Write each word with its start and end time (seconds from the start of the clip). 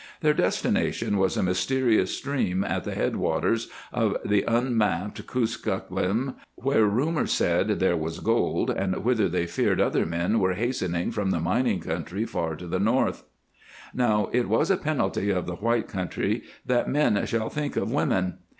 Their 0.21 0.33
destination 0.33 1.17
was 1.19 1.37
a 1.37 1.43
mysterious 1.43 2.09
stream 2.09 2.63
at 2.63 2.85
the 2.85 2.95
headwaters 2.95 3.69
of 3.93 4.17
the 4.25 4.43
unmapped 4.47 5.27
Kuskokwim, 5.27 6.33
where 6.55 6.87
rumor 6.87 7.27
said 7.27 7.79
there 7.79 7.95
was 7.95 8.19
gold, 8.19 8.71
and 8.71 9.03
whither 9.05 9.29
they 9.29 9.45
feared 9.45 9.79
other 9.79 10.07
men 10.07 10.39
were 10.39 10.55
hastening 10.55 11.11
from 11.11 11.29
the 11.29 11.39
mining 11.39 11.81
country 11.81 12.25
far 12.25 12.55
to 12.55 12.65
the 12.65 12.79
north. 12.79 13.25
Now 13.93 14.31
it 14.33 14.51
is 14.51 14.71
a 14.71 14.77
penalty 14.77 15.29
of 15.29 15.45
the 15.45 15.57
White 15.57 15.87
Country 15.87 16.45
that 16.65 16.89
men 16.89 17.23
shall 17.27 17.49
think 17.51 17.75
of 17.75 17.91
women. 17.91 18.39